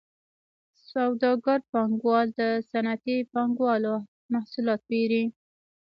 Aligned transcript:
سوداګر 0.91 1.59
پانګوال 1.71 2.27
د 2.39 2.41
صنعتي 2.69 3.17
پانګوالو 3.33 3.95
محصولات 4.31 4.81
پېري 4.89 5.23